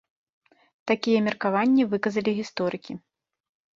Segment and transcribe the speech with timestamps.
[0.91, 2.93] Такія меркаванні выказалі гісторыкі.